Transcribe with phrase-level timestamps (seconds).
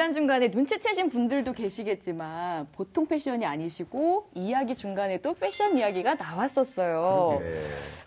[0.00, 7.42] 중간중간에 눈치채신 분들도 계시겠지만 보통 패션이 아니시고 이야기 중간에 또 패션 이야기가 나왔었어요.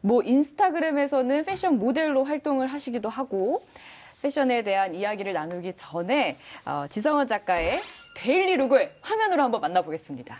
[0.01, 3.63] 뭐 인스타그램에서는 패션 모델로 활동을 하시기도 하고
[4.23, 7.79] 패션에 대한 이야기를 나누기 전에 어, 지성원 작가의
[8.17, 10.39] daily look을 화면으로 한번 만나보겠습니다.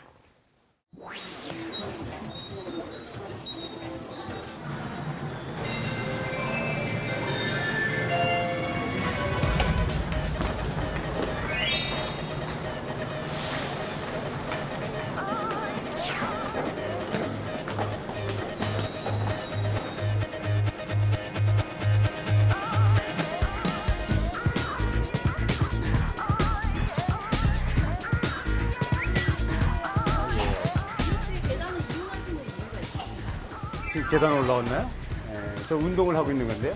[33.94, 34.88] 지금 계단 올라왔나요?
[35.30, 36.74] 예, 저 운동을 하고 있는 건데요.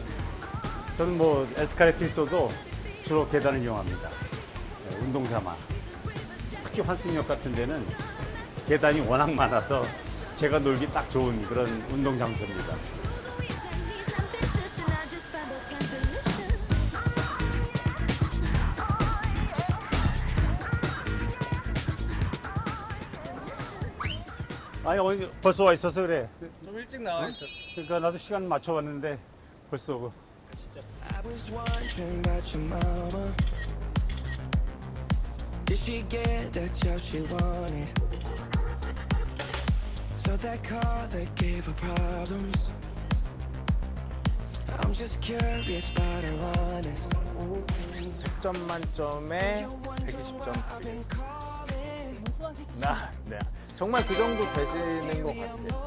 [0.98, 2.52] 저는 뭐 에스카레이터 있어도
[3.04, 4.08] 주로 계단을 이용합니다.
[4.08, 5.56] 예, 운동 삼아.
[6.62, 7.84] 특히 환승역 같은 데는
[8.68, 9.82] 계단이 워낙 많아서
[10.36, 12.76] 제가 놀기 딱 좋은 그런 운동 장소입니다.
[24.88, 26.30] 아니 어디 벌써 와 있어서 그래.
[26.64, 27.46] 좀 일찍 나와 있어.
[27.74, 29.20] 그러니까 나도 시간 맞춰 왔는데
[29.70, 30.14] 벌써 오고.
[31.12, 33.36] I was wondering about your mama.
[35.66, 37.92] Did she get the job she wanted?
[40.16, 42.72] So that car that gave her problems.
[44.80, 46.38] I'm just curious about her
[46.72, 47.20] honest.
[48.40, 50.48] 100점 만점에 120점.
[50.48, 52.24] I've been calling.
[52.80, 53.38] 나, 네.
[53.78, 55.78] 정말 그 정도 되시는 것 같아요.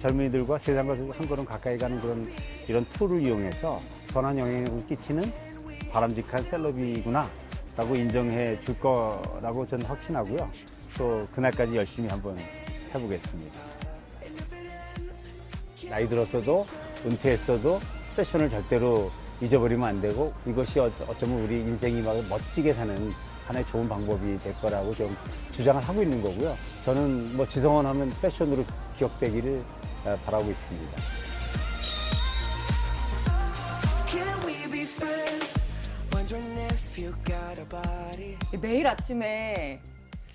[0.00, 2.30] 젊은이들과 세상과 한 걸음 가까이 가는 그런
[2.68, 5.32] 이런 툴을 이용해서 선한 영향을 끼치는
[5.90, 7.28] 바람직한 셀럽이구나
[7.76, 10.48] 라고 인정해 줄 거라고 저는 확신하고요.
[10.96, 12.38] 또 그날까지 열심히 한번
[12.94, 13.77] 해보겠습니다.
[15.88, 16.66] 나이 들었어도
[17.04, 17.80] 은퇴했어도
[18.16, 19.10] 패션을 절대로
[19.40, 23.12] 잊어버리면 안 되고 이것이 어- 어쩌면 우리 인생이 막 멋지게 사는
[23.46, 25.16] 하나의 좋은 방법이 될 거라고 좀
[25.52, 26.56] 주장을 하고 있는 거고요.
[26.84, 28.64] 저는 뭐 지성원 하면 패션으로
[28.98, 29.62] 기억되기를
[30.04, 31.02] 어, 바라고 있습니다.
[38.60, 39.80] 매일 아침에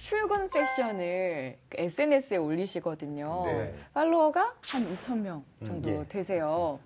[0.07, 3.43] 출근 패션을 SNS에 올리시거든요.
[3.45, 3.73] 네.
[3.93, 6.77] 팔로워가 한 2천 명 정도 예, 되세요.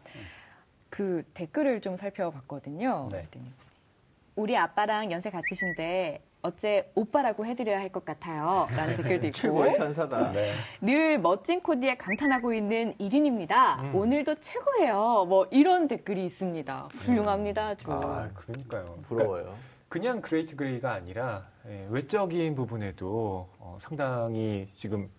[0.91, 3.09] 그 댓글을 좀 살펴봤거든요.
[3.11, 3.27] 네.
[4.35, 8.67] 우리 아빠랑 연세 같으신데 어째 오빠라고 해드려야 할 것 같아요.
[8.77, 10.33] 라는 댓글도 있고 최고의 천사다.
[10.81, 13.95] 늘 멋진 코디에 감탄하고 있는 1인입니다.
[13.95, 15.25] 오늘도 최고예요.
[15.27, 16.88] 뭐 이런 댓글이 있습니다.
[16.94, 17.73] 훌륭합니다.
[17.73, 17.94] 좀.
[17.94, 18.85] 아, 그러니까요.
[19.01, 19.44] 부러워요.
[19.45, 25.09] 그 냥 그레이트 그레이가 아니라 예, 외적인 부분에도 어, 상당히 지금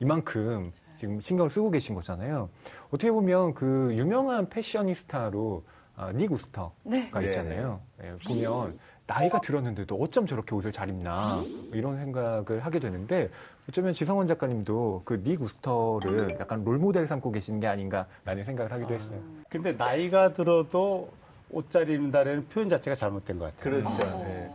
[0.00, 2.48] 이만큼 지금 신경을 쓰고 계신 거잖아요.
[2.88, 5.62] 어떻게 보면 그 유명한 패셔니스타로
[5.98, 7.10] 아, 닉 우스터가 네.
[7.24, 7.80] 있잖아요.
[8.02, 11.40] 예, 보면 나이가 들었는데도 어쩜 저렇게 옷을 잘 입나
[11.72, 13.30] 이런 생각을 하게 되는데
[13.68, 19.20] 어쩌면 지성언 작가님도 그 닉 우스터를 약간 롤모델 삼고 계시는 게 아닌가라는 생각을 하기도 했어요.
[19.48, 21.10] 근데 나이가 들어도
[21.50, 23.82] 옷 잘 입는다는 표현 자체가 잘못된 것 같아요.
[23.82, 24.16] 그렇죠.
[24.16, 24.24] 어.
[24.26, 24.50] 네.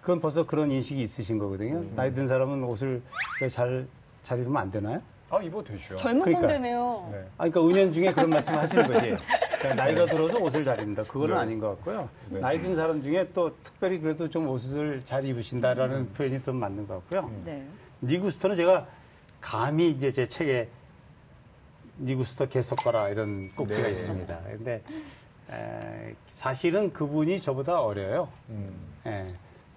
[0.00, 1.84] 그건 벌써 그런 인식이 있으신 거거든요.
[1.94, 3.02] 나이 든 사람은 옷을
[3.42, 3.86] 왜 잘,
[4.22, 5.02] 잘 입으면 안 되나요?
[5.28, 5.94] 아, 입어도 되죠.
[5.96, 6.46] 젊은 그러니까.
[6.48, 7.08] 건데네요.
[7.12, 7.18] 네.
[7.38, 9.16] 아, 그러니까 은연 중에 그런 말씀 하시는 거지.
[9.58, 11.04] 그러니까 나이가 들어서 옷을 잘 입는다.
[11.04, 11.40] 그거는 네.
[11.40, 12.08] 아닌 것 같고요.
[12.30, 12.40] 네.
[12.40, 16.94] 나이 든 사람 중에 또 특별히 그래도 좀 옷을 잘 입으신다라는 표현이 더 맞는 것
[17.08, 17.30] 같고요.
[17.44, 17.64] 네.
[18.02, 18.86] 니구스터는 제가
[19.40, 20.68] 감히 이제 제 책에
[22.00, 23.90] 니구스터 개석거라 이런 꼭지가 네.
[23.90, 24.38] 있습니다.
[24.44, 24.82] 근데
[25.52, 28.28] 에, 사실은 그분이 저보다 어려요.
[28.50, 28.72] 음.
[29.06, 29.26] 예,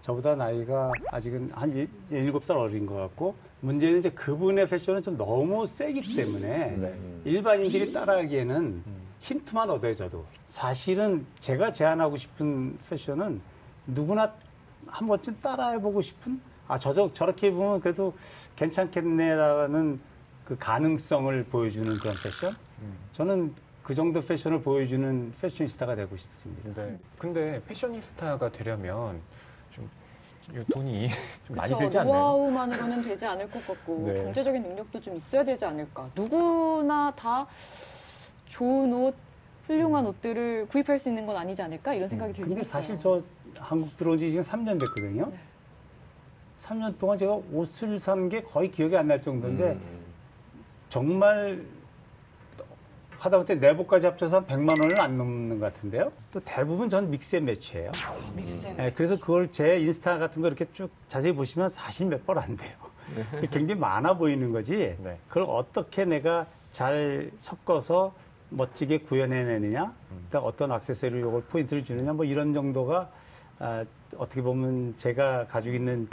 [0.02, 6.16] 저보다 나이가 아직은 한 17살 어린 것 같고 문제는 이제 그분의 패션은 좀 너무 세기
[6.16, 6.94] 때문에 네.
[7.24, 8.84] 일반인들이 따라하기에는
[9.20, 10.26] 힌트만 얻어요, 저도.
[10.48, 13.42] 사실은 제가 제안하고 싶은 패션은
[13.88, 14.34] 누구나
[14.86, 18.14] 한 번쯤 따라해보고 싶은 아, 저, 저, 저렇게 입으면 그래도
[18.56, 20.00] 괜찮겠네라는
[20.44, 22.54] 그 가능성을 보여주는 그런 패션?
[23.14, 23.54] 저는
[23.84, 26.84] 그 정도 패션을 보여주는 패셔니스타가 되고 싶습니다.
[26.84, 26.98] 네.
[27.18, 29.20] 근데 패셔니스타가 되려면
[29.72, 31.10] 좀이 돈이
[31.48, 32.14] 좀 많이 들지 않나요?
[32.16, 34.24] 노하우만으로는 되지 않을 것 같고 네.
[34.24, 36.10] 경제적인 능력도 좀 있어야 되지 않을까.
[36.16, 37.46] 누구나 다
[38.48, 39.16] 좋은 옷,
[39.64, 42.82] 훌륭한 옷들을 구입할 수 있는 건 아니지 않을까 이런 생각이 들긴 근데 했어요.
[42.82, 43.22] 사실 저
[43.58, 45.26] 한국 들어온 지 지금 3년 됐거든요.
[45.30, 45.38] 네.
[46.58, 50.00] 3년 동안 제가 옷을 산 게 거의 기억이 안 날 정도인데 음.
[50.88, 51.66] 정말
[53.24, 56.12] 하다못해 내복까지 합쳐서 한 100만 원을 안 넘는 것 같은데요.
[56.34, 57.92] 또 대부분 전 믹스 앤 매치예요.
[58.80, 62.76] 예, 그래서 그걸 제 인스타 같은 거 이렇게 쭉 자세히 보시면 사실 몇번안 돼요.
[63.50, 64.98] 굉장히 많아 보이는 거지.
[65.00, 65.18] 네.
[65.30, 68.14] 그걸 어떻게 내가 잘 섞어서
[68.50, 69.94] 멋지게 구현해내느냐,
[70.26, 73.10] 그다음 어떤 액세서리 요걸 포인트를 주느냐, 뭐 이런 정도가
[73.60, 73.86] 아,
[74.18, 76.08] 어떻게 보면 제가 가지고 있는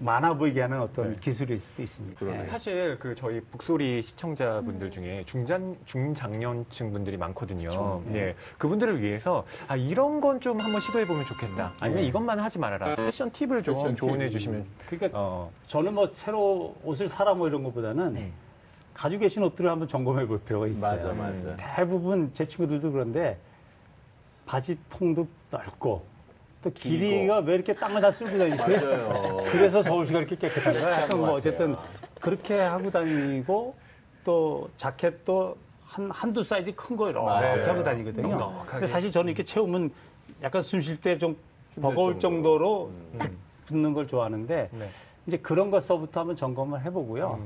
[0.00, 1.18] 많아 보이게 하는 어떤 네.
[1.20, 2.18] 기술일 수도 있습니다.
[2.18, 2.42] 그러네요.
[2.42, 2.46] 예.
[2.46, 4.90] 사실 그 저희 북소리 시청자분들 음.
[4.90, 8.02] 중에 중장 중장년층 분들이 많거든요.
[8.06, 8.34] 네.
[8.58, 11.72] 그분들을 위해서 아 이런 건 좀 한번 시도해 보면 좋겠다.
[11.80, 12.08] 아니면 네.
[12.08, 12.96] 이것만 하지 말아라.
[12.96, 14.32] 패션 팁을 좀 패션 조언해 팁.
[14.32, 18.32] 주시면 그러니까 어 저는 뭐 새로 옷을 사라 뭐 이런 것보다는 네.
[18.94, 20.96] 가지고 계신 옷들을 한번 점검해 볼 필요가 있어요.
[20.96, 21.56] 맞아, 맞아.
[21.76, 23.38] 대부분 제 친구들도 그런데
[24.46, 26.04] 바지 통도 넓고
[26.62, 28.32] 또 길이가 왜 이렇게 땅을 다 쓸고?
[28.32, 29.42] 그래- 맞아요.
[29.50, 30.96] 그래서 서울시가 이렇게 깨끗한 거야.
[30.96, 31.76] 하여튼 뭐것 어쨌든.
[32.20, 33.74] 그렇게 하고 다니고
[34.24, 37.68] 또 자켓도 한, 한두 사이즈 큰 거 이렇게 맞아요.
[37.70, 38.64] 하고 다니거든요.
[38.66, 39.90] 근데 사실 저는 이렇게 채우면
[40.42, 41.36] 약간 숨 쉴 때 좀
[41.80, 42.90] 버거울 정도로.
[42.92, 43.30] 정도로 탁
[43.66, 44.88] 붙는 걸 좋아하는데 네.
[45.26, 47.40] 이제 그런 것서부터 한번 점검을 해보고요.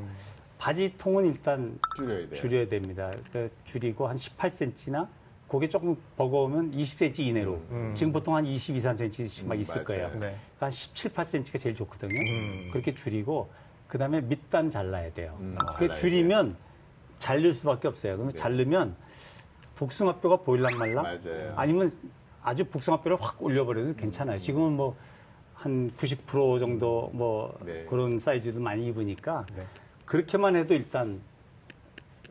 [0.59, 2.35] 바지 통은 일단 줄여야 돼요.
[2.35, 3.11] 줄여야 됩니다.
[3.31, 5.07] 그러니까 줄이고 한 18cm나
[5.49, 7.53] 그게 조금 버거우면 20cm 이내로.
[7.71, 7.93] 음.
[7.95, 9.85] 지금 보통 한 22, 3cm씩 막 음, 있을.
[9.85, 10.09] 거예요.
[10.15, 10.19] 네.
[10.19, 12.21] 그러니까 한 17, 8cm가 제일 좋거든요.
[12.21, 12.69] 음.
[12.73, 13.49] 그렇게 줄이고
[13.87, 15.37] 그다음에 밑단 잘라야 돼요.
[15.41, 16.57] 음, 그 잘라야 줄이면
[17.19, 18.15] 잘릴 수밖에 없어요.
[18.17, 18.39] 그러면 네.
[18.39, 18.97] 자르면
[19.77, 21.55] 복숭아뼈가 보일랑 말랑 맞아요.
[21.57, 21.93] 아니면
[22.43, 24.39] 아주 복숭아뼈를 확 올려버려도 괜찮아요.
[24.39, 24.97] 지금은 뭐
[25.57, 27.85] 한 90% 정도 뭐 네.
[27.89, 29.65] 그런 사이즈도 많이 입으니까 네.
[30.05, 31.21] 그렇게만 해도 일단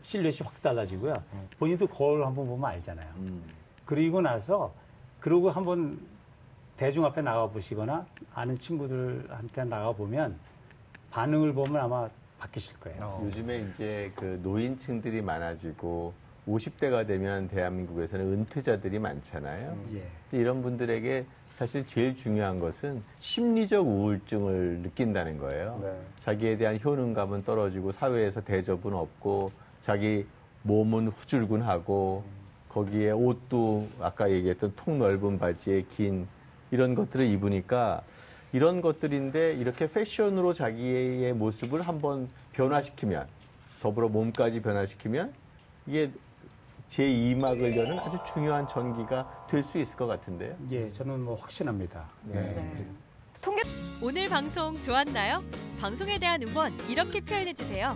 [0.05, 1.13] 실루엣이 확 달라지고요.
[1.57, 3.07] 본인도 거울 한번 보면 알잖아요.
[3.17, 3.43] 음.
[3.85, 4.71] 그리고 나서
[5.19, 5.99] 그러고 한번
[6.77, 10.37] 대중 앞에 나가 보시거나 아는 친구들한테 나가 보면
[11.09, 12.07] 반응을 보면 아마
[12.37, 12.99] 바뀌실 거예요.
[13.01, 13.21] 어.
[13.25, 16.13] 요즘에 이제 그 노인층들이 많아지고
[16.47, 19.75] 50대가 되면 대한민국에서는 은퇴자들이 많잖아요.
[19.95, 20.07] 예.
[20.37, 25.79] 이런 분들에게 사실 제일 중요한 것은 심리적 우울증을 느낀다는 거예요.
[25.81, 25.99] 네.
[26.19, 29.51] 자기에 대한 효능감은 떨어지고 사회에서 대접은 없고
[29.85, 30.25] 자기
[30.63, 32.23] 몸은 후줄근하고
[32.69, 36.27] 거기에 옷도 아까 얘기했던 통 넓은 바지에 긴
[36.71, 38.01] 이런 것들을 입으니까
[38.51, 43.27] 이런 것들인데 이렇게 패션으로 자기의 모습을 한번 변화시키면
[43.79, 45.31] 더불어 몸까지 변화시키면
[45.85, 46.09] 이게
[46.88, 50.55] 제2막을 여는 아주 중요한 전기가 될 수 있을 것 같은데요.
[50.71, 52.09] 예, 저는 뭐 확신합니다.
[52.23, 52.88] 네.
[54.01, 55.43] 오늘 방송 좋았나요?
[55.79, 57.95] 방송에 대한 응원 이렇게 표현해 주세요.